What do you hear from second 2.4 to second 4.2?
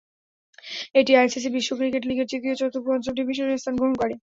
চতুর্থ, পঞ্চম ডিভিশনের স্থান গ্রহণ করে।